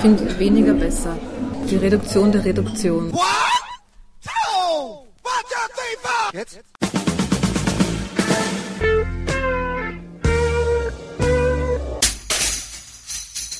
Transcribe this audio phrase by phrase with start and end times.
[0.00, 1.16] finde weniger besser.
[1.68, 3.10] Die Reduktion der Reduktion.
[3.10, 3.18] One,
[4.22, 5.42] two, one?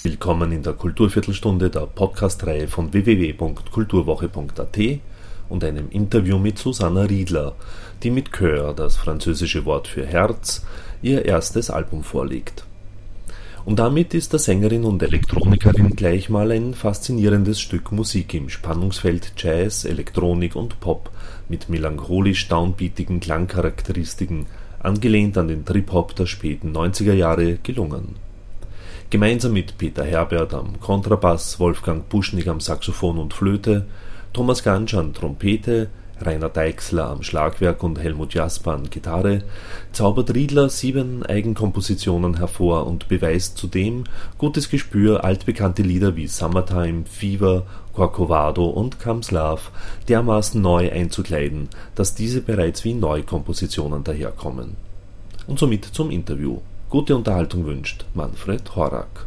[0.04, 4.78] Willkommen in der Kulturviertelstunde der Podcast-Reihe von www.kulturwoche.at
[5.48, 7.56] und einem Interview mit Susanna Riedler,
[8.04, 10.64] die mit Chör, das französische Wort für Herz,
[11.02, 12.67] ihr erstes Album vorlegt.
[13.68, 19.34] Und damit ist der Sängerin und Elektronikerin gleich mal ein faszinierendes Stück Musik im Spannungsfeld
[19.36, 21.10] Jazz, Elektronik und Pop
[21.50, 24.46] mit melancholisch downbeatigen Klangcharakteristiken,
[24.78, 28.16] angelehnt an den Trip-Hop der späten 90er Jahre, gelungen.
[29.10, 33.84] Gemeinsam mit Peter Herbert am Kontrabass, Wolfgang Buschnig am Saxophon und Flöte,
[34.32, 35.90] Thomas Gansch an Trompete,
[36.20, 39.42] Rainer Deixler am Schlagwerk und Helmut Jasper an Gitarre,
[39.92, 44.04] zaubert Riedler sieben Eigenkompositionen hervor und beweist zudem
[44.36, 49.62] gutes Gespür, altbekannte Lieder wie Summertime, Fever, Corcovado und Comes Love
[50.08, 54.76] dermaßen neu einzukleiden, dass diese bereits wie Neukompositionen daherkommen.
[55.46, 56.60] Und somit zum Interview.
[56.90, 59.26] Gute Unterhaltung wünscht Manfred Horak.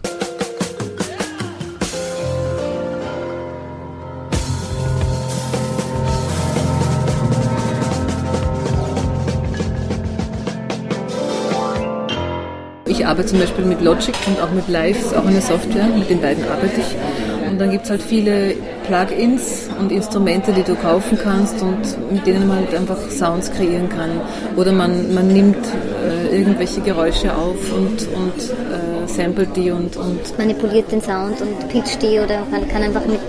[13.02, 16.08] Ich arbeite zum Beispiel mit Logic und auch mit Live, ist auch eine Software, mit
[16.08, 17.50] den beiden arbeite ich.
[17.50, 18.54] Und dann gibt es halt viele
[18.86, 23.90] Plugins und Instrumente, die du kaufen kannst und mit denen man halt einfach Sounds kreieren
[23.90, 24.22] kann.
[24.56, 30.38] Oder man, man nimmt äh, irgendwelche Geräusche auf und, und äh, samplet die und, und
[30.38, 33.20] manipuliert den Sound und pitcht die oder man kann einfach mit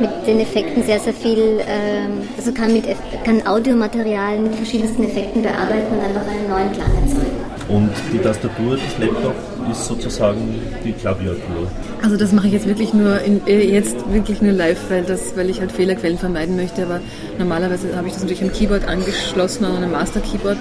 [0.00, 2.86] mit den Effekten sehr, sehr viel, ähm, also kann, mit,
[3.24, 7.51] kann Audiomaterial mit verschiedensten Effekten bearbeiten und einfach einen neuen Klang erzeugen.
[7.72, 9.38] Und die Tastatur des Laptops
[9.70, 11.68] ist sozusagen die Klaviatur.
[12.02, 15.34] Also das mache ich jetzt wirklich nur in, äh, jetzt wirklich nur live, weil, das,
[15.36, 16.82] weil ich halt Fehlerquellen vermeiden möchte.
[16.82, 17.00] Aber
[17.38, 20.58] normalerweise habe ich das natürlich am Keyboard angeschlossen an einem Master Keyboard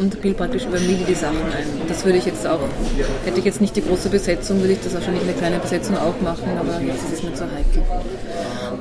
[0.00, 1.80] und spiele praktisch über MIDI die Sachen ein.
[1.80, 2.60] Und das würde ich jetzt auch,
[3.24, 6.20] hätte ich jetzt nicht die große Besetzung, würde ich das wahrscheinlich eine kleine Besetzung auch
[6.20, 7.82] machen, aber jetzt ist es nicht so heikel.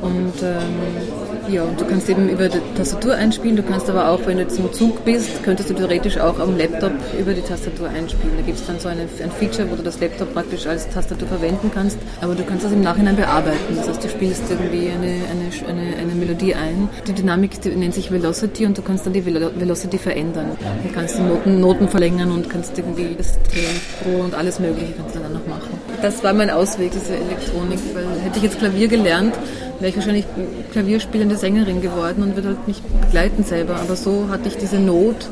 [0.02, 4.19] Und ähm, ja, und du kannst eben über die Tastatur einspielen, du kannst aber auch,
[4.25, 7.90] wenn du jetzt im Zug bist, könntest du theoretisch auch am Laptop über die Tastatur
[7.90, 8.35] einspielen.
[8.38, 11.28] Da gibt es dann so eine, ein Feature, wo du das Laptop praktisch als Tastatur
[11.28, 13.75] verwenden kannst, aber du kannst das im Nachhinein bearbeiten.
[13.75, 16.90] Das heißt, du spielst irgendwie eine, eine, eine, eine Melodie ein.
[17.07, 20.52] Die Dynamik die nennt sich Velocity und du kannst dann die Velocity verändern.
[20.84, 24.94] Du kannst die Noten, Noten verlängern und kannst irgendwie das Drehen, Pro und alles Mögliche
[24.97, 25.77] kannst du dann noch machen.
[26.02, 29.35] Das war mein Ausweg, diese Elektronik, weil hätte ich jetzt Klavier gelernt,
[29.80, 30.25] wäre ich wahrscheinlich
[30.72, 33.78] klavierspielende Sängerin geworden und würde halt mich begleiten selber.
[33.78, 35.28] Aber so hatte ich diese Not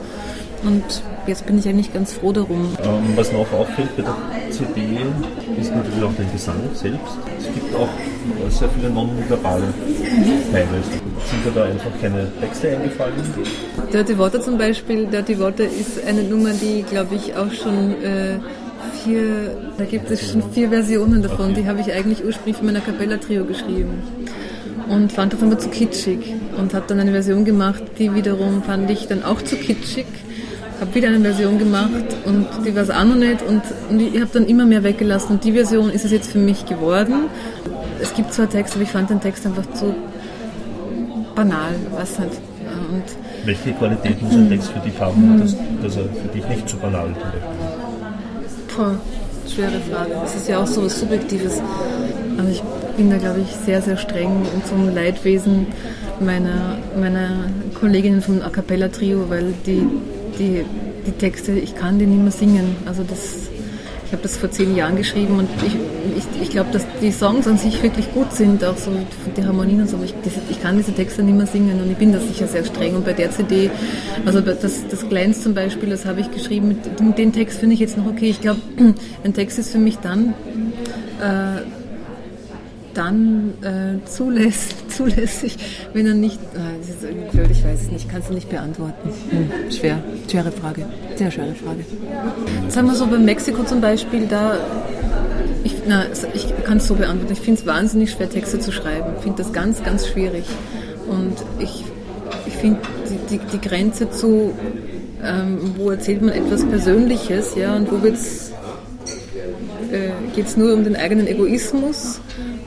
[0.63, 0.83] und
[1.27, 2.75] jetzt bin ich eigentlich ganz froh darum.
[2.83, 4.15] Ähm, was noch auffällt bei der
[4.51, 4.97] CD
[5.59, 7.17] ist natürlich auch der Gesang selbst.
[7.39, 7.89] Es gibt auch
[8.49, 9.73] sehr viele nonverbale
[10.51, 10.67] Teile.
[11.25, 13.13] Sind da einfach keine Texte eingefallen?
[13.93, 15.05] Dirty Water zum Beispiel.
[15.07, 18.39] Dirty Water ist eine Nummer, die, glaube ich, auch schon äh,
[19.05, 21.53] vier, da gibt es schon vier Versionen davon.
[21.53, 24.01] Die habe ich eigentlich ursprünglich für mein Capella-Trio geschrieben
[24.89, 28.89] und fand das aber zu kitschig und habe dann eine Version gemacht, die wiederum fand
[28.89, 30.05] ich dann auch zu kitschig.
[30.81, 34.19] Habe wieder eine Version gemacht und die war es auch noch nicht und, und ich
[34.19, 37.29] habe dann immer mehr weggelassen und die Version ist es jetzt für mich geworden.
[38.01, 39.95] Es gibt zwar Texte, aber ich fand den Text einfach zu
[41.33, 42.33] banal, was halt.
[42.91, 43.03] Und
[43.45, 46.75] Welche Qualitäten muss ein Text für dich haben, dass, dass er für dich nicht zu
[46.77, 47.64] banal ist?
[48.75, 48.97] Puh,
[49.47, 50.11] schwere Frage.
[50.21, 51.61] Das ist ja auch so was Subjektives.
[52.37, 52.61] Also ich
[52.97, 55.67] bin da, glaube ich, sehr, sehr streng und zum Leidwesen
[56.19, 59.87] meiner, meiner Kolleginnen vom A Cappella Trio, weil die,
[60.37, 60.65] die,
[61.07, 62.75] die Texte, ich kann die nicht mehr singen.
[62.85, 63.44] Also das,
[64.05, 65.75] ich habe das vor zehn Jahren geschrieben und ich,
[66.17, 68.91] ich, ich glaube, dass die Songs an sich wirklich gut sind, auch so
[69.35, 70.13] die Harmonien und so, ich,
[70.49, 72.95] ich kann diese Texte nicht mehr singen und ich bin da sicher sehr streng.
[72.95, 73.71] Und bei der CD,
[74.25, 76.77] also das, das Glänz zum Beispiel, das habe ich geschrieben,
[77.17, 78.29] den Text finde ich jetzt noch okay.
[78.29, 78.61] Ich glaube,
[79.23, 80.33] ein Text ist für mich dann...
[81.21, 81.84] Äh,
[82.95, 85.57] dann äh, zulässig, zulässig,
[85.93, 86.39] wenn er nicht.
[86.53, 89.09] Äh, das ist irgendwie blöd, ich weiß es nicht, kannst du nicht beantworten.
[89.29, 90.85] Hm, schwer, schwere Frage,
[91.15, 91.85] sehr schwere Frage.
[92.69, 94.57] Sagen wir so, bei Mexiko zum Beispiel, da.
[95.63, 95.73] Ich,
[96.33, 97.33] ich kann es so beantworten.
[97.33, 99.13] Ich finde es wahnsinnig schwer, Texte zu schreiben.
[99.17, 100.45] Ich finde das ganz, ganz schwierig.
[101.07, 101.83] Und ich,
[102.45, 102.79] ich finde
[103.09, 104.53] die, die, die, Grenze zu,
[105.23, 107.97] ähm, wo erzählt man etwas Persönliches, ja, und wo
[109.95, 112.19] äh, geht es nur um den eigenen Egoismus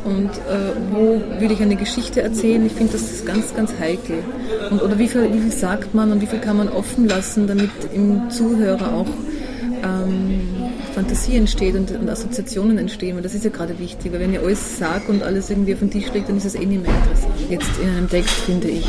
[0.09, 2.65] und äh, wo will ich eine Geschichte erzählen.
[2.65, 4.19] Ich finde, das ist ganz, ganz heikel.
[4.71, 7.47] Und, oder wie viel, wie viel sagt man und wie viel kann man offen lassen,
[7.47, 9.07] damit im Zuhörer auch
[9.85, 10.41] ähm,
[10.95, 14.41] Fantasie entsteht und, und, Assoziationen entstehen, weil das ist ja gerade wichtig, weil wenn ihr
[14.41, 16.95] alles sagt und alles irgendwie auf den Tisch legt, dann ist es eh nicht mehr
[16.95, 17.35] interessant.
[17.51, 18.87] Jetzt in einem Text, finde ich.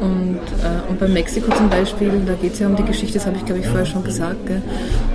[0.00, 3.26] Und, äh, und bei Mexiko zum Beispiel, da geht es ja um die Geschichte, das
[3.26, 4.46] habe ich glaube ich vorher schon gesagt.
[4.46, 4.60] Gell?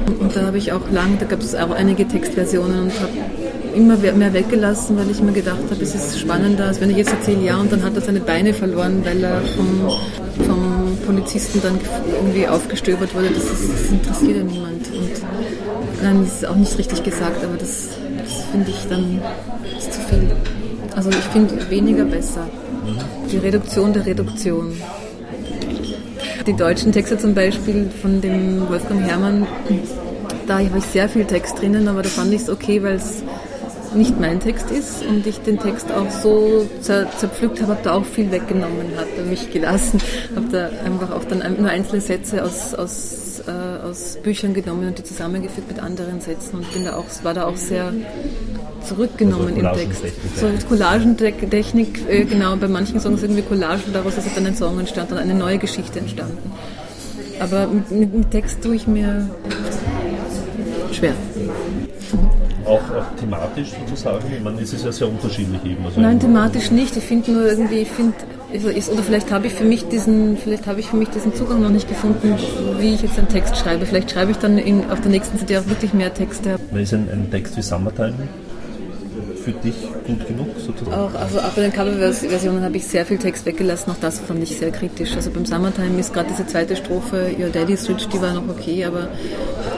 [0.08, 3.12] Und, und da habe ich auch lange, da gab es auch einige Textversionen und habe
[3.78, 7.12] immer mehr weggelassen, weil ich mir gedacht habe, es ist spannender, als wenn ich jetzt
[7.12, 11.80] erzähle, ja, und dann hat er seine Beine verloren, weil er vom, vom Polizisten dann
[12.12, 13.30] irgendwie aufgestöbert wurde.
[13.30, 14.88] Das, ist, das interessiert ja niemand.
[14.92, 19.22] Und nein, das ist auch nicht richtig gesagt, aber das, das finde ich dann
[19.80, 20.32] zu viel.
[20.96, 22.50] Also ich finde weniger besser.
[23.32, 24.74] Die Reduktion der Reduktion.
[26.48, 29.46] Die deutschen Texte zum Beispiel von dem Wolfgang Herrmann,
[30.48, 33.22] da habe ich sehr viel Text drinnen, aber da fand ich es okay, weil es
[33.94, 37.94] nicht mein Text ist und ich den Text auch so zer zerpflückt habe, habe da
[37.94, 40.00] auch viel weggenommen, hat er mich gelassen,
[40.36, 44.98] habe da einfach auch dann nur einzelne Sätze aus, aus, äh, aus Büchern genommen und
[44.98, 47.94] die zusammengefügt mit anderen Sätzen und bin da auch, war da auch sehr
[48.84, 50.04] zurückgenommen also im Text.
[50.36, 55.14] So Collagentechnik, äh, genau, bei manchen Songs irgendwie Collagen, daraus ist dann ein Song entstanden
[55.14, 56.52] und eine neue Geschichte entstanden.
[57.40, 59.30] Aber mit, mit dem Text tue ich mir
[60.98, 61.14] schwer
[62.68, 64.26] auch, auch thematisch sozusagen?
[64.36, 65.86] Ich meine, es ist ja sehr unterschiedlich eben.
[65.86, 66.96] Also Nein, thematisch nicht.
[66.98, 68.14] Ich finde nur irgendwie, ich finde,
[68.54, 71.62] also oder vielleicht habe ich für mich diesen, vielleicht habe ich für mich diesen Zugang
[71.62, 72.36] noch nicht gefunden,
[72.80, 73.86] wie ich jetzt einen Text schreibe.
[73.86, 76.58] Vielleicht schreibe ich dann in, auf der nächsten CD auch wirklich mehr Texte.
[76.74, 78.16] Ist ein, ein Text wie Summertime
[79.48, 80.94] für dich gut genug sozusagen?
[80.94, 84.44] Auch, also auch bei den Coverversionen habe ich sehr viel Text weggelassen, auch das fand
[84.44, 85.16] ich sehr kritisch.
[85.16, 88.84] Also beim Summertime ist gerade diese zweite Strophe, Your Daddy's Rich, die war noch okay,
[88.84, 89.08] aber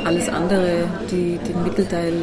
[0.06, 2.14] alles andere, die, den Mittelteil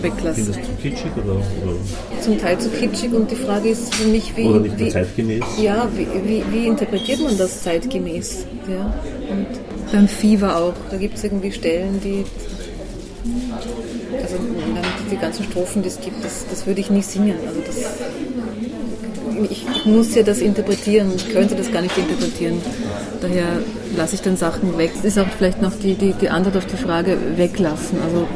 [0.00, 0.54] weglassen.
[0.54, 4.34] Findest du kitschig oder, oder, Zum Teil zu kitschig und die Frage ist für mich,
[4.36, 4.44] wie.
[4.44, 5.44] Oder nicht mehr zeitgemäß?
[5.60, 8.46] Ja, wie, wie, wie, interpretiert man das zeitgemäß?
[8.68, 8.94] Ja?
[9.30, 9.46] Und
[9.92, 12.24] beim Fieber auch, da gibt es irgendwie Stellen, die.
[14.22, 14.36] Also
[15.10, 17.36] die ganzen Strophen, die es gibt, das, das würde ich nicht singen.
[17.46, 17.76] Also das,
[19.50, 22.60] ich, muss ja das interpretieren ich könnte das gar nicht interpretieren.
[23.20, 23.60] Daher
[23.96, 24.92] lasse ich dann Sachen weg.
[24.96, 28.00] Das ist auch vielleicht noch die, die, die Antwort auf die Frage weglassen.
[28.02, 28.26] Also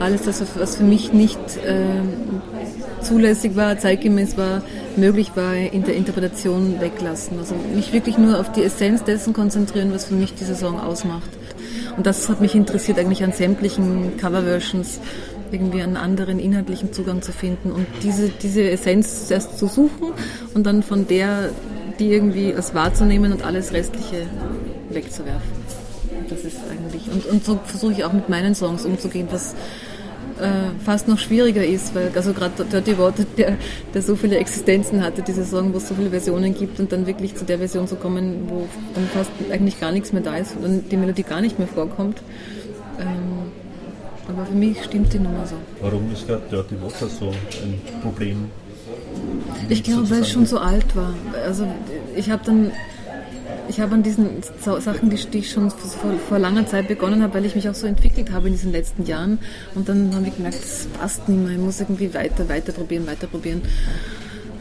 [0.00, 2.02] alles das, was für mich nicht äh,
[3.02, 4.62] zulässig war, zeitgemäß war,
[4.96, 7.38] möglich war, in der Interpretation weglassen.
[7.38, 11.30] Also mich wirklich nur auf die Essenz dessen konzentrieren, was für mich diese Song ausmacht.
[11.96, 15.00] Und das hat mich interessiert, eigentlich an sämtlichen Coverversions
[15.52, 20.12] irgendwie einen anderen inhaltlichen Zugang zu finden und diese, diese Essenz erst zu suchen
[20.54, 21.50] und dann von der
[21.98, 24.26] die irgendwie als wahrzunehmen und alles Restliche
[24.90, 25.64] wegzuwerfen.
[26.28, 29.54] Das ist eigentlich, und, und so versuche ich auch mit meinen Songs umzugehen, was
[30.40, 33.56] äh, fast noch schwieriger ist, weil also gerade Dirty Water, der,
[33.92, 37.06] der so viele Existenzen hatte, diese Song, wo es so viele Versionen gibt und dann
[37.06, 40.56] wirklich zu der Version zu kommen, wo dann fast eigentlich gar nichts mehr da ist
[40.56, 42.22] und die Melodie gar nicht mehr vorkommt.
[42.98, 43.44] Ähm,
[44.28, 45.56] aber für mich stimmt die Nummer so.
[45.80, 48.50] Warum ist gerade Dirty Water so ein Problem?
[49.68, 51.14] Ich glaube, weil es schon so alt war.
[51.44, 51.66] Also
[52.16, 52.72] ich habe dann
[53.68, 54.28] ich habe an diesen
[54.60, 57.86] Sachen, die, ich schon vor, vor, langer Zeit begonnen habe, weil ich mich auch so
[57.86, 59.38] entwickelt habe in diesen letzten Jahren.
[59.74, 61.52] Und dann habe ich gemerkt, das passt nicht mehr.
[61.52, 63.62] Ich muss irgendwie weiter, weiter probieren, weiter probieren.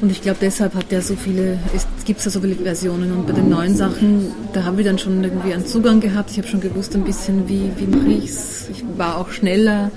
[0.01, 3.11] Und ich glaube, deshalb hat der so viele, es gibt ja so viele Versionen.
[3.13, 6.31] Und bei den neuen Sachen, da habe ich dann schon irgendwie einen Zugang gehabt.
[6.31, 8.67] Ich habe schon gewusst ein bisschen, wie, wie mache ich es.
[8.69, 9.91] Ich war auch schneller.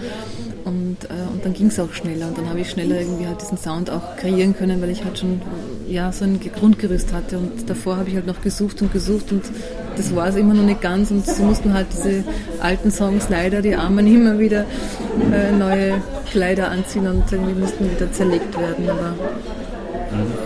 [0.65, 0.99] Und
[1.47, 4.17] dann ging es auch schneller und dann habe ich schneller irgendwie halt diesen Sound auch
[4.17, 5.41] kreieren können, weil ich halt schon
[5.87, 9.45] ja, so ein Grundgerüst hatte und davor habe ich halt noch gesucht und gesucht und
[9.97, 12.25] das war es immer noch nicht ganz und so mussten halt diese
[12.61, 14.65] alten Songs leider, die Armen immer wieder
[15.33, 18.91] äh, neue Kleider anziehen und irgendwie mussten wieder zerlegt werden.
[18.91, 19.15] Aber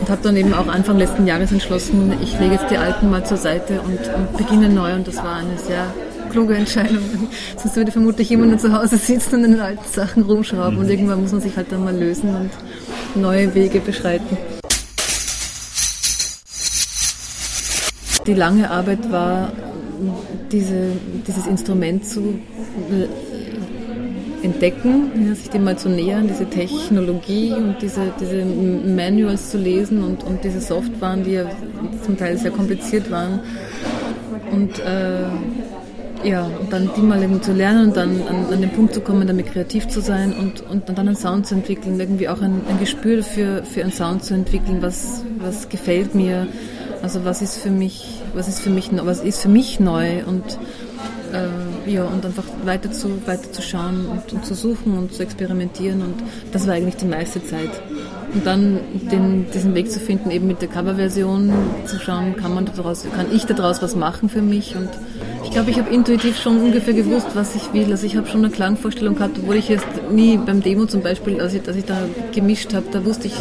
[0.00, 3.24] und habe dann eben auch Anfang letzten Jahres entschlossen, ich lege jetzt die alten mal
[3.24, 5.86] zur Seite und, und beginne neu und das war eine sehr
[6.30, 7.28] kluge Entscheidung.
[7.56, 10.78] Sonst würde vermutlich immer nur zu Hause sitzen und in den alten Sachen rumschrauben.
[10.78, 14.36] Und irgendwann muss man sich halt dann mal lösen und neue Wege beschreiten.
[18.26, 19.52] Die lange Arbeit war,
[20.52, 20.92] diese,
[21.26, 22.38] dieses Instrument zu
[24.42, 30.02] entdecken, ja, sich dem mal zu nähern, diese Technologie und diese, diese Manuals zu lesen
[30.02, 31.44] und, und diese Softwaren, die ja
[32.04, 33.40] zum Teil sehr kompliziert waren.
[34.50, 35.24] Und äh,
[36.24, 39.00] ja, und dann die mal eben zu lernen und dann an, an den Punkt zu
[39.00, 42.60] kommen, damit kreativ zu sein und, und dann einen Sound zu entwickeln, irgendwie auch ein,
[42.68, 46.46] ein Gespür für, für einen Sound zu entwickeln, was, was gefällt mir,
[47.02, 50.44] also was ist für mich, was ist für mich, was ist für mich neu und
[51.32, 55.22] äh, ja, und einfach weiter zu, weiter zu schauen und, und, zu suchen und zu
[55.22, 56.14] experimentieren und
[56.52, 57.70] das war eigentlich die meiste Zeit.
[58.34, 61.52] Und dann den, diesen Weg zu finden, eben mit der Coverversion
[61.86, 64.88] zu schauen, kann man daraus, kann ich daraus was machen für mich und
[65.44, 67.90] ich glaube, ich habe intuitiv schon ungefähr gewusst, was ich will.
[67.90, 71.40] Also ich habe schon eine Klangvorstellung gehabt, obwohl ich erst nie beim Demo zum Beispiel,
[71.40, 71.98] als ich, als ich da
[72.32, 73.34] gemischt habe, da wusste ich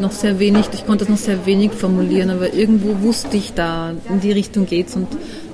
[0.00, 3.92] noch sehr wenig, ich konnte das noch sehr wenig formulieren, aber irgendwo wusste ich da,
[4.08, 5.06] in die Richtung geht's und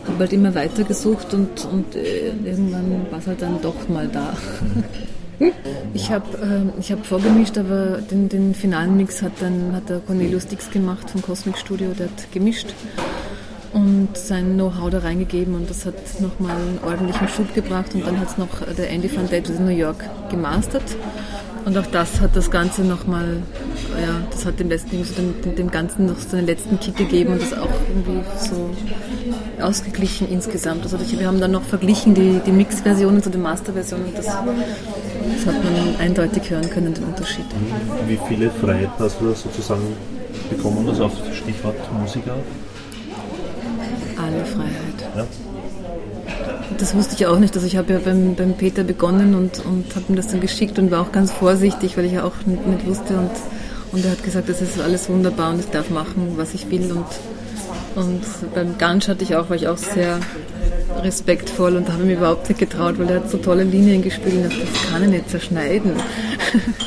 [0.06, 4.08] habe halt immer weiter gesucht und, und äh, irgendwann war es halt dann doch mal
[4.08, 4.36] da.
[5.94, 10.48] Ich habe äh, hab vorgemischt, aber den, den finalen Mix hat dann hat der Cornelius
[10.48, 12.74] Dix gemacht vom Cosmic Studio, der hat gemischt
[13.72, 18.18] und sein Know-how da reingegeben und das hat nochmal einen ordentlichen Schub gebracht und dann
[18.18, 20.96] hat es noch der Andy Van Date in New York gemastert
[21.68, 23.42] und auch das hat das Ganze nochmal,
[24.00, 27.34] ja, das hat dem, letzten, so dem, dem Ganzen noch so einen letzten Kick gegeben
[27.34, 28.70] und das auch irgendwie so
[29.62, 30.84] ausgeglichen insgesamt.
[30.84, 34.34] Also wir haben dann noch verglichen die, die Mix-Versionen zu den Master-Versionen und das, das
[35.46, 37.44] hat man eindeutig hören können, den Unterschied.
[38.06, 39.94] Wie viele Freiheiten hast du sozusagen
[40.48, 42.36] bekommen, also auf Stichwort Musiker?
[44.28, 45.16] Alle Freiheit.
[45.16, 45.26] Ja.
[46.76, 47.54] Das wusste ich auch nicht.
[47.54, 50.78] Also ich habe ja beim, beim Peter begonnen und, und habe ihm das dann geschickt
[50.78, 53.16] und war auch ganz vorsichtig, weil ich ja auch nicht, nicht wusste.
[53.16, 53.30] Und,
[53.92, 56.92] und er hat gesagt, das ist alles wunderbar und ich darf machen, was ich will.
[56.92, 57.06] Und,
[57.96, 58.20] und
[58.54, 60.20] beim Gansch hatte ich auch, war ich auch sehr
[61.02, 64.44] respektvoll und habe mir überhaupt nicht getraut, weil er hat so tolle Linien gespielt und
[64.44, 65.92] dachte, das kann er nicht zerschneiden.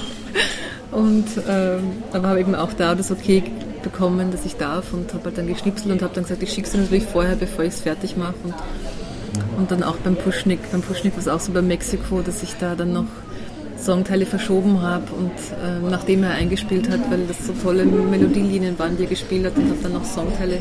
[0.91, 1.79] und ähm,
[2.13, 3.43] aber habe eben auch da das okay
[3.81, 6.67] bekommen, dass ich darf und habe halt dann geschnipselt und habe dann gesagt, ich schicke
[6.67, 8.35] es natürlich vorher, bevor ich es fertig mache.
[8.43, 8.53] Und,
[9.57, 12.55] und dann auch beim Pushnik, beim Pushnik war es auch so bei Mexiko, dass ich
[12.59, 13.05] da dann noch
[13.77, 18.95] Songteile verschoben habe und äh, nachdem er eingespielt hat, weil das so tolle Melodielinien waren,
[18.95, 20.59] die er gespielt hat und habe dann noch Songteile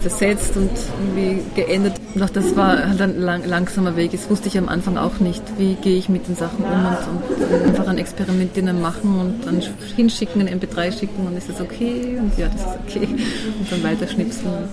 [0.00, 2.00] versetzt und irgendwie geändert.
[2.14, 4.12] Doch das war halt ein lang, langsamer Weg.
[4.12, 5.42] Das wusste ich am Anfang auch nicht.
[5.58, 9.62] Wie gehe ich mit den Sachen um und, und einfach ein Experimentieren machen und dann
[9.96, 12.18] hinschicken, ein MP3 schicken und ist das okay?
[12.18, 13.08] Und ja, das ist okay.
[13.08, 14.68] Und dann weiter schnipseln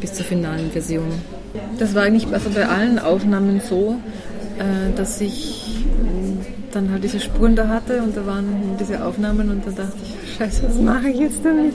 [0.00, 1.12] bis zur finalen Version.
[1.78, 3.96] Das war eigentlich also bei allen Aufnahmen so,
[4.58, 5.84] äh, dass ich
[6.72, 10.36] dann halt diese Spuren da hatte und da waren diese Aufnahmen und dann dachte ich,
[10.38, 11.74] scheiße, was mache ich jetzt damit?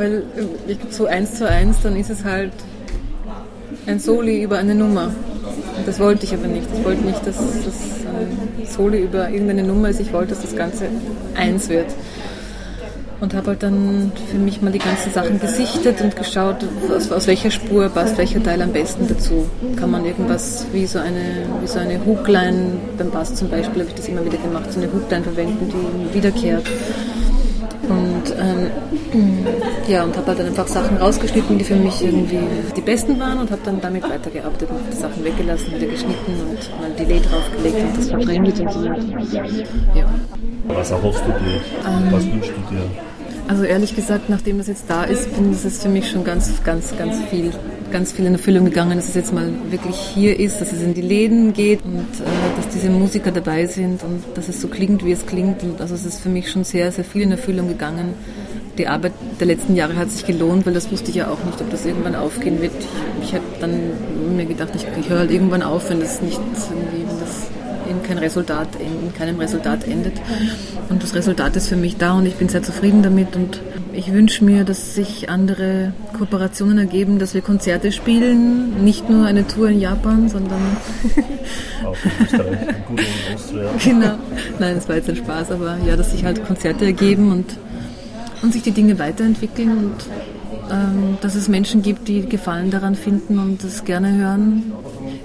[0.00, 0.22] Weil
[0.66, 2.52] ich, so eins zu eins, dann ist es halt
[3.86, 5.12] ein Soli über eine Nummer.
[5.84, 6.66] Das wollte ich aber nicht.
[6.74, 7.66] Ich wollte nicht, dass das
[8.06, 10.00] ein Soli über irgendeine Nummer ist.
[10.00, 10.86] Ich wollte, dass das Ganze
[11.34, 11.88] eins wird
[13.20, 17.26] und habe halt dann für mich mal die ganzen Sachen gesichtet und geschaut, aus, aus,
[17.26, 19.50] welcher Spur passt welcher Teil am besten dazu.
[19.76, 23.90] Kann man irgendwas wie so eine, wie so eine Hookline, beim Bass zum Beispiel habe
[23.90, 26.66] ich das immer wieder gemacht, so eine Hookline verwenden, die wiederkehrt.
[27.90, 28.70] Und ähm,
[29.88, 32.38] ja, und habe halt dann einfach Sachen rausgeschnitten, die für mich irgendwie
[32.76, 36.80] die besten waren und habe dann damit weitergearbeitet und die Sachen weggelassen, wieder geschnitten und
[36.80, 38.84] mal Delay draufgelegt und das verfremdet und so.
[39.98, 40.06] Ja.
[40.68, 41.60] Was erhoffst du dir?
[41.84, 42.82] Ähm, Was wünschst du dir?
[43.48, 46.62] Also ehrlich gesagt, nachdem das jetzt da ist, finde ich es für mich schon ganz,
[46.62, 47.50] ganz, ganz viel,
[47.90, 50.94] ganz viel in Erfüllung gegangen, dass es jetzt mal wirklich hier ist, dass es in
[50.94, 55.04] die Läden geht und äh, dass diese Musiker dabei sind und dass es so klingt,
[55.04, 55.62] wie es klingt.
[55.62, 58.14] Und also es ist für mich schon sehr, sehr viel in Erfüllung gegangen.
[58.78, 61.60] Die Arbeit der letzten Jahre hat sich gelohnt, weil das wusste ich ja auch nicht,
[61.60, 62.72] ob das irgendwann aufgehen wird.
[63.20, 66.40] Ich, ich habe dann mir gedacht, ich, ich höre halt irgendwann auf, wenn das nicht
[66.70, 67.48] irgendwie, wenn das
[67.90, 70.14] in kein Resultat, in keinem Resultat endet.
[70.88, 73.60] Und das Resultat ist für mich da und ich bin sehr zufrieden damit und
[73.92, 79.46] ich wünsche mir, dass sich andere Kooperationen ergeben, dass wir Konzerte spielen, nicht nur eine
[79.46, 80.60] Tour in Japan, sondern
[81.84, 83.70] auch in Österreich, gut in Austria.
[83.84, 84.14] Genau.
[84.58, 87.56] Nein, das war jetzt ein Spaß, aber ja, dass sich halt Konzerte ergeben und,
[88.42, 89.94] und sich die Dinge weiterentwickeln und
[90.70, 94.72] ähm, dass es Menschen gibt, die Gefallen daran finden und das gerne hören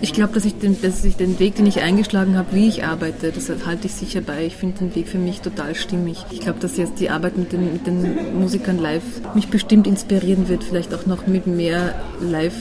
[0.01, 2.83] ich glaube, dass, ich den, dass ich den Weg, den ich eingeschlagen habe, wie ich
[2.83, 4.45] arbeite, das halte ich sicher bei.
[4.45, 6.25] Ich finde den Weg für mich total stimmig.
[6.31, 10.47] Ich glaube, dass jetzt die Arbeit mit den, mit den Musikern live mich bestimmt inspirieren
[10.49, 12.55] wird, vielleicht auch noch mit mehr Live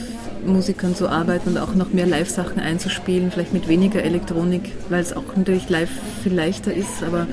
[0.47, 5.13] Musikern zu arbeiten und auch noch mehr Live-Sachen einzuspielen, vielleicht mit weniger Elektronik, weil es
[5.13, 5.89] auch natürlich live
[6.23, 7.03] viel leichter ist.
[7.05, 7.27] Aber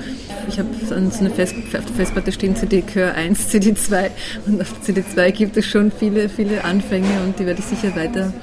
[0.47, 4.11] ich habe so eine Fest, auf der Festplatte stehen CD Chör 1, CD 2
[4.47, 7.95] und auf CD 2 gibt es schon viele, viele Anfänge und die werde ich sicher
[7.95, 8.33] weiter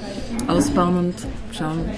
[0.47, 1.15] ausbauen und
[1.57, 1.89] schauen.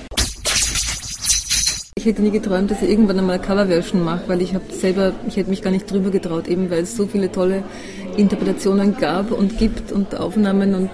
[2.03, 5.13] Ich hätte nie geträumt, dass ich irgendwann einmal eine Coverversion mache, weil ich habe selber,
[5.25, 7.63] ich hätte mich gar nicht drüber getraut, eben weil es so viele tolle
[8.17, 10.89] Interpretationen gab und gibt und Aufnahmen und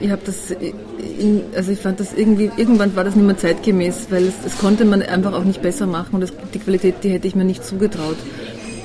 [0.00, 4.06] ich habe das, in, also ich fand das irgendwie, irgendwann war das nicht mehr zeitgemäß,
[4.10, 7.10] weil es, das konnte man einfach auch nicht besser machen und das, die Qualität, die
[7.10, 8.16] hätte ich mir nicht zugetraut.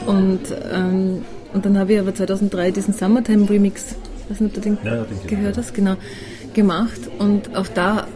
[0.06, 0.40] Und,
[0.74, 3.96] ähm, und dann habe ich aber 2003 diesen Summertime Remix,
[4.30, 5.96] weiß nicht, ob du den ja, gehört hast, genau,
[6.54, 8.08] gemacht und auch da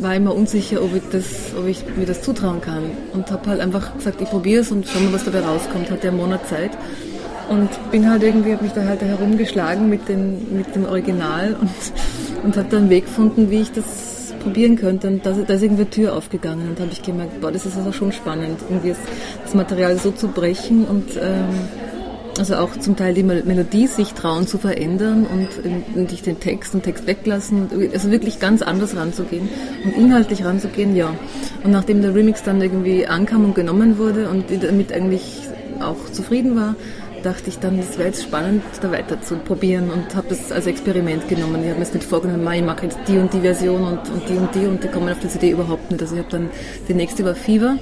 [0.00, 1.26] war ich mir unsicher, ob ich, das,
[1.58, 4.86] ob ich mir das zutrauen kann und habe halt einfach gesagt, ich probiere es und
[4.86, 5.90] schau mal, was dabei rauskommt.
[5.90, 6.70] Hatte einen Monat Zeit
[7.48, 12.44] und bin halt irgendwie, habe mich da halt herumgeschlagen mit, den, mit dem Original und,
[12.44, 15.08] und habe dann einen Weg gefunden, wie ich das probieren könnte.
[15.08, 17.76] Und da, da ist irgendwie eine Tür aufgegangen und habe ich gemerkt, boah, das ist
[17.76, 18.98] also schon spannend, irgendwie das,
[19.44, 21.46] das Material so zu brechen und ähm,
[22.38, 25.48] also auch zum Teil die Melodie sich trauen zu verändern und,
[25.94, 29.48] und ich den Text und Text weglassen, also wirklich ganz anders ranzugehen
[29.84, 31.14] und inhaltlich ranzugehen, ja.
[31.62, 35.42] Und nachdem der Remix dann irgendwie ankam und genommen wurde und damit eigentlich
[35.80, 36.74] auch zufrieden war,
[37.22, 40.66] dachte ich dann, das wäre jetzt spannend, da weiter zu probieren und habe das als
[40.66, 41.62] Experiment genommen.
[41.62, 44.28] Ich habe mir jetzt nicht vorgenommen, ich mache jetzt die und die Version und, und
[44.28, 46.02] die und die und die kommen auf die CD überhaupt nicht.
[46.02, 46.50] Also ich habe dann,
[46.88, 47.78] die nächste war Fever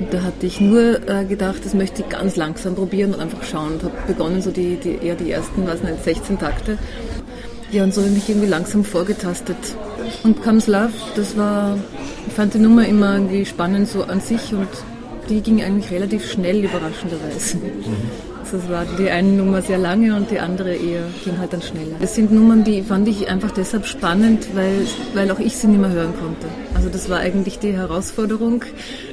[0.00, 3.42] und da hatte ich nur äh, gedacht, das möchte ich ganz langsam probieren und einfach
[3.44, 6.78] schauen und habe begonnen, so die, die, eher die ersten, was nicht, 16 Takte.
[7.70, 9.56] Ja, und so habe ich mich irgendwie langsam vorgetastet.
[10.24, 11.78] Und Comes Love, das war,
[12.26, 14.68] ich fand die Nummer immer irgendwie spannend so an sich und
[15.28, 17.58] die ging eigentlich relativ schnell, überraschenderweise.
[17.58, 18.29] Mhm.
[18.52, 21.96] Das war die eine Nummer sehr lange und die andere eher ging halt dann schneller.
[22.00, 25.80] Das sind Nummern, die fand ich einfach deshalb spannend, weil, weil auch ich sie nicht
[25.80, 26.46] mehr hören konnte.
[26.74, 28.64] Also das war eigentlich die Herausforderung,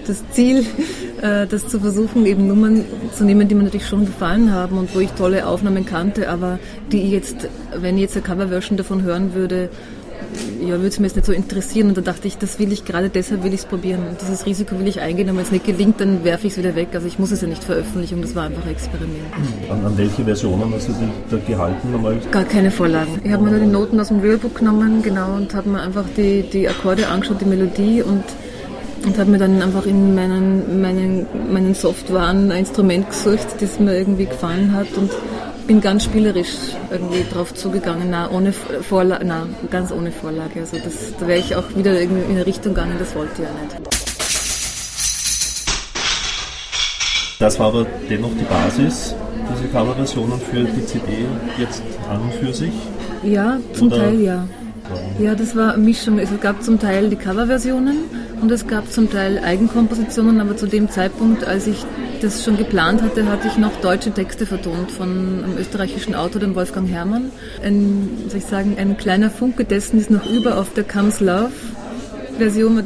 [0.08, 0.66] das Ziel,
[1.22, 4.96] äh, das zu versuchen, eben Nummern zu nehmen, die mir natürlich schon gefallen haben und
[4.96, 6.58] wo ich tolle Aufnahmen kannte, aber
[6.92, 9.70] die jetzt, wenn ich jetzt eine Coverversion davon hören würde,
[10.62, 11.90] ja, würde es mir jetzt nicht so interessieren.
[11.90, 14.02] Und da dachte ich, das will ich gerade deshalb will ich es probieren.
[14.08, 15.30] Und dieses Risiko will ich eingehen.
[15.30, 16.90] Und wenn es nicht gelingt, dann werfe ich es wieder weg.
[16.94, 18.22] Also ich muss es ja nicht veröffentlichen.
[18.22, 19.24] Das war einfach ein Experiment.
[19.70, 21.92] An, an welche Versionen hast du dich da gehalten?
[21.92, 22.18] Nochmal?
[22.32, 23.20] Gar keine Vorlagen.
[23.24, 26.06] Ich habe mir nur die Noten aus dem Realbook genommen, genau, und habe mir einfach
[26.16, 28.24] die, die Akkorde angeschaut, die Melodie und
[29.06, 33.98] und habe mir dann einfach in meinen, meinen, meinen Softwaren ein Instrument gesucht, das mir
[33.98, 35.12] irgendwie gefallen hat und
[35.68, 36.56] bin ganz spielerisch
[36.90, 40.62] irgendwie drauf zugegangen, na, ohne Vorlage, na, ganz ohne Vorlage.
[40.62, 43.40] Also das, da wäre ich auch wieder irgendwie in eine Richtung gegangen, das wollte ich
[43.40, 43.88] ja nicht.
[47.40, 49.14] Das war aber dennoch die Basis,
[49.54, 51.26] diese Coverversionen für die CD
[51.60, 52.74] jetzt an und für sich?
[53.24, 53.98] Ja, zum Oder?
[53.98, 54.48] Teil ja.
[55.20, 56.18] Ja, das war eine Mischung.
[56.18, 58.06] Es gab zum Teil die Coverversionen
[58.42, 61.86] und es gab zum Teil Eigenkompositionen, aber zu dem Zeitpunkt, als ich
[62.22, 66.56] das schon geplant hatte, hatte ich noch deutsche Texte vertont von einem österreichischen Autor, dem
[66.56, 67.32] Wolfgang Herrmann.
[67.64, 71.52] Ein, soll ich sagen, ein kleiner Funke dessen ist noch über auf der Comes Love
[72.38, 72.84] Version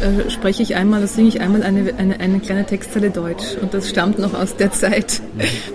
[0.00, 3.56] äh, spreche ich einmal, da singe ich einmal eine, eine, eine kleine Textzeile Deutsch.
[3.60, 5.20] Und das stammt noch aus der Zeit,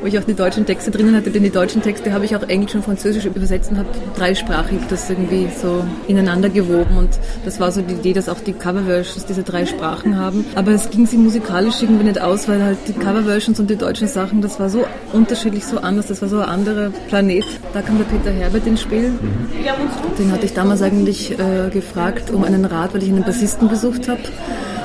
[0.01, 1.31] wo ich auch die deutschen Texte drinnen hatte.
[1.31, 5.09] Denn die deutschen Texte habe ich auch Englisch und Französisch übersetzt und habe dreisprachig das
[5.09, 6.97] irgendwie so ineinander gewoben.
[6.97, 7.09] Und
[7.45, 10.45] das war so die Idee, dass auch die Coverversions diese drei Sprachen haben.
[10.55, 14.07] Aber es ging sie musikalisch irgendwie nicht aus, weil halt die Coverversions und die deutschen
[14.07, 16.07] Sachen, das war so unterschiedlich, so anders.
[16.07, 17.45] Das war so ein anderer Planet.
[17.73, 19.09] Da kam der Peter Herbert ins Spiel.
[19.09, 20.17] Mhm.
[20.17, 24.07] Den hatte ich damals eigentlich äh, gefragt um einen Rat, weil ich einen Bassisten gesucht
[24.07, 24.21] habe habe.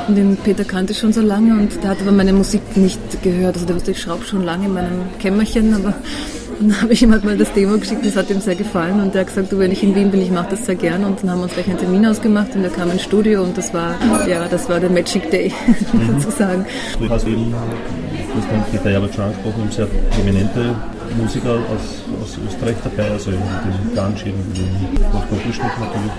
[0.08, 3.22] Und den Peter kannte ich schon so lange und der hat aber meine Musik nicht
[3.22, 3.56] gehört.
[3.56, 5.94] Also der wusste, ich schraube schon lange in meinem Kämmerchen, aber
[6.60, 9.14] dann habe ich ihm halt mal das Demo geschickt, das hat ihm sehr gefallen und
[9.14, 11.22] der hat gesagt, du, wenn ich in Wien bin, ich mache das sehr gern und
[11.22, 13.74] dann haben wir uns gleich einen Termin ausgemacht und er kam ins Studio und das
[13.74, 13.94] war,
[14.26, 15.52] ja, das war der Magic Day
[15.92, 16.20] mhm.
[16.20, 16.64] sozusagen.
[16.98, 17.52] Du hast eben,
[18.36, 20.74] hast den Peter Herbert schon angesprochen, sehr prominente
[21.18, 24.34] Musiker aus, aus Österreich dabei, also den Gansch, den
[25.12, 26.12] Wolfgang Buschnitt natürlich.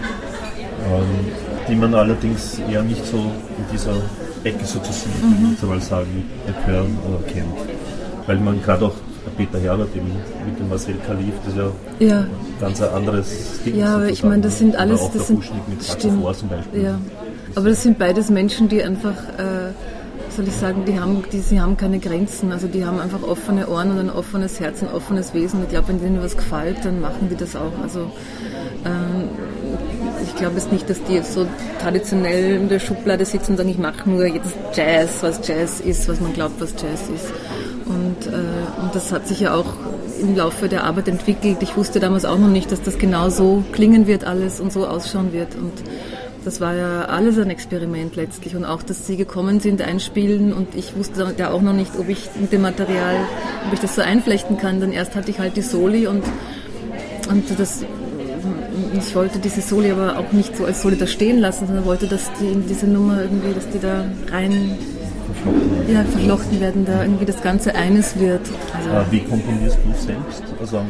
[0.88, 1.32] Ähm,
[1.68, 3.96] die man allerdings eher nicht so in dieser
[4.44, 5.58] Ecke sozusagen, mhm.
[5.60, 6.24] so mal sagen,
[6.66, 7.54] hören oder kennt.
[8.26, 8.94] Weil man gerade auch
[9.36, 10.12] Peter Herbert eben
[10.46, 11.60] mit dem Marcel Kalif, das ist
[12.00, 12.28] ja, ja.
[12.62, 13.78] ganz ein anderes Ding.
[13.78, 16.84] Ja, aber ich meine, das sind alles, das sind, mit stimmt, zum Beispiel.
[16.84, 17.00] Ja.
[17.56, 19.74] Aber das sind beides Menschen, die einfach, äh,
[20.30, 22.52] soll ich sagen, die haben, die, sie haben keine Grenzen.
[22.52, 25.64] Also die haben einfach offene Ohren und ein offenes Herz, ein offenes Wesen.
[25.64, 27.74] Ich glaube, wenn denen was gefällt, dann machen die das auch.
[27.82, 28.12] Also
[28.86, 29.17] ähm, ich
[30.38, 31.46] glaube es nicht, dass die so
[31.82, 36.08] traditionell in der Schublade sitzen und sagen, ich mache nur jetzt Jazz, was Jazz ist,
[36.08, 37.34] was man glaubt, was Jazz ist.
[37.86, 39.74] Und, äh, und das hat sich ja auch
[40.22, 41.58] im Laufe der Arbeit entwickelt.
[41.62, 44.88] Ich wusste damals auch noch nicht, dass das genau so klingen wird alles und so
[44.88, 45.56] ausschauen wird.
[45.56, 45.74] Und
[46.44, 48.56] das war ja alles ein Experiment letztlich.
[48.56, 50.54] Und auch, dass sie gekommen sind, einspielen.
[50.54, 53.16] Und ich wusste ja auch noch nicht, ob ich mit dem Material,
[53.68, 54.80] ob ich das so einflechten kann.
[54.82, 56.24] Dann erst hatte ich halt die Soli und,
[57.30, 57.84] und das
[58.98, 62.08] ich wollte diese Soli aber auch nicht so als Soli da stehen lassen, sondern wollte,
[62.08, 64.78] dass die in diese Nummer irgendwie, dass die da rein
[65.26, 68.42] verflochten, ja, verflochten werden, da irgendwie das Ganze eines wird.
[68.76, 70.44] Also Wie komponierst du selbst?
[70.60, 70.88] Also am,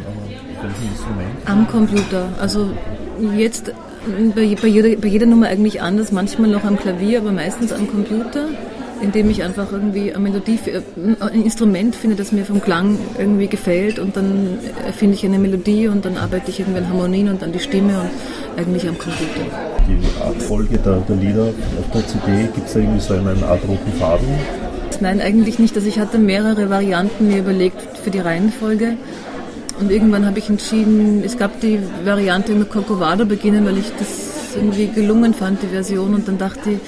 [0.61, 1.29] welchem Instrument?
[1.45, 2.29] Am Computer.
[2.39, 2.69] Also
[3.35, 3.71] jetzt
[4.35, 7.87] bei, bei, jeder, bei jeder Nummer eigentlich anders, manchmal noch am Klavier, aber meistens am
[7.87, 8.45] Computer
[9.01, 10.81] indem ich einfach irgendwie eine Melodie, äh,
[11.19, 14.59] ein Instrument finde, das mir vom Klang irgendwie gefällt und dann
[14.95, 17.99] finde ich eine Melodie und dann arbeite ich irgendwie an Harmonien und dann die Stimme
[17.99, 18.09] und
[18.57, 19.45] eigentlich am Computer.
[19.87, 23.61] Die Abfolge der, der Lieder auf der CD, gibt es da irgendwie so einen Art
[23.67, 24.27] roten Faden?
[25.01, 25.75] nein, eigentlich nicht.
[25.75, 28.97] Also ich hatte mehrere Varianten mir überlegt für die Reihenfolge.
[29.79, 34.55] Und irgendwann habe ich entschieden, es gab die Variante mit Corcovado beginnen, weil ich das
[34.55, 36.15] irgendwie gelungen fand, die Version.
[36.15, 36.79] Und dann dachte ich,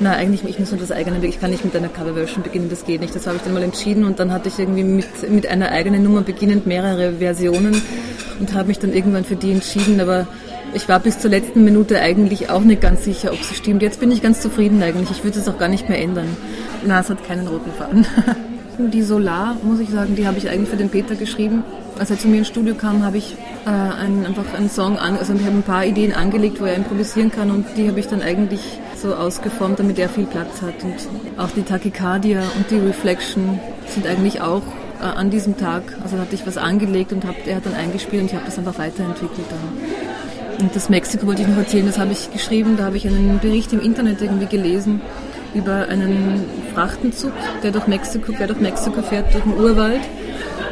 [0.00, 2.84] na, eigentlich, ich muss nur das eigene, ich kann nicht mit einer Coverversion beginnen, das
[2.84, 3.14] geht nicht.
[3.14, 6.02] Das habe ich dann mal entschieden und dann hatte ich irgendwie mit, mit einer eigenen
[6.02, 7.80] Nummer beginnend mehrere Versionen
[8.40, 10.26] und habe mich dann irgendwann für die entschieden, aber
[10.74, 13.82] ich war bis zur letzten Minute eigentlich auch nicht ganz sicher, ob sie stimmt.
[13.82, 15.10] Jetzt bin ich ganz zufrieden eigentlich.
[15.12, 16.26] Ich würde es auch gar nicht mehr ändern.
[16.84, 18.06] Na, es hat keinen roten Faden.
[18.78, 21.62] Die Solar, muss ich sagen, die habe ich eigentlich für den Peter geschrieben.
[21.96, 25.16] Als er zu mir ins Studio kam, habe ich äh, einen, einfach einen Song, an,
[25.16, 28.08] also ich habe ein paar Ideen angelegt, wo er improvisieren kann und die habe ich
[28.08, 30.82] dann eigentlich so ausgeformt, damit er viel Platz hat.
[30.82, 30.96] Und
[31.38, 34.62] auch die Tachycardia und die Reflection sind eigentlich auch
[35.00, 38.22] äh, an diesem Tag, also hatte ich was angelegt und hab, er hat dann eingespielt
[38.22, 40.64] und ich habe das einfach weiterentwickelt dann.
[40.64, 43.40] Und das Mexiko wollte ich noch erzählen, das habe ich geschrieben, da habe ich einen
[43.40, 45.02] Bericht im Internet irgendwie gelesen
[45.54, 50.00] über einen Frachtenzug, der durch Mexiko, der durch Mexiko fährt, durch den Urwald.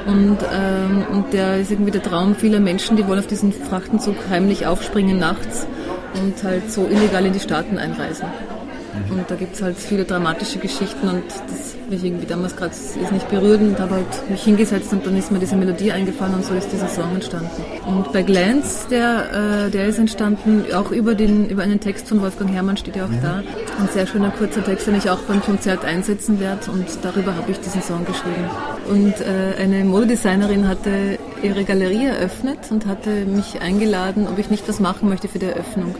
[0.06, 4.16] Und, ähm, und der ist irgendwie der Traum vieler Menschen, die wollen auf diesen Frachtenzug
[4.30, 5.66] heimlich aufspringen nachts
[6.14, 8.26] und halt so illegal in die Staaten einreisen.
[8.26, 9.18] Mhm.
[9.18, 12.74] Und da gibt es halt viele dramatische Geschichten und das mich irgendwie damals gerade
[13.12, 16.44] nicht berührt und habe halt mich hingesetzt und dann ist mir diese Melodie eingefallen und
[16.44, 17.50] so ist dieser Song entstanden.
[17.86, 22.20] Und bei Glance, der, äh, der ist entstanden auch über, den, über einen Text von
[22.22, 23.42] Wolfgang Herrmann, steht ja auch da.
[23.78, 27.50] Ein sehr schöner kurzer Text, den ich auch beim Konzert einsetzen werde und darüber habe
[27.50, 28.48] ich diesen Song geschrieben.
[28.88, 34.68] Und äh, eine Modedesignerin hatte ihre Galerie eröffnet und hatte mich eingeladen, ob ich nicht
[34.68, 35.94] was machen möchte für die Eröffnung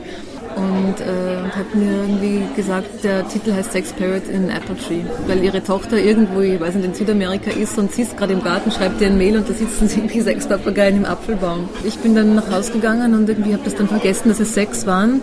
[0.57, 5.43] und äh, hat mir irgendwie gesagt, der Titel heißt Sex Parrot in Apple Tree, weil
[5.43, 8.71] ihre Tochter irgendwo, ich weiß nicht, in Südamerika ist und sie ist gerade im Garten,
[8.71, 11.69] schreibt ihr ein Mail und da sitzen sie wie sechs Papageien im Apfelbaum.
[11.85, 14.87] Ich bin dann nach Hause gegangen und irgendwie habe das dann vergessen, dass es sechs
[14.87, 15.23] waren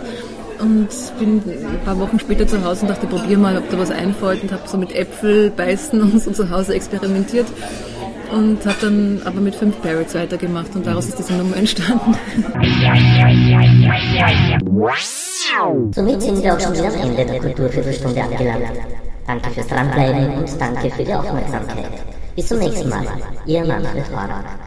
[0.58, 3.90] und bin ein paar Wochen später zu Hause und dachte, probier mal, ob da was
[3.90, 7.46] einfällt und habe so mit Äpfel beißen und so zu Hause experimentiert
[8.32, 12.14] und habe dann aber mit fünf Parrots weitergemacht und daraus ist diese Nummer entstanden.
[15.92, 18.78] Somit sind wir auch schon wieder am Ende der Kulturviertelstunde angelangt.
[19.26, 21.90] Danke fürs Dranbleiben und danke für die Aufmerksamkeit.
[22.36, 23.06] Bis zum nächsten Mal.
[23.46, 24.58] Ihr Manfred Horak.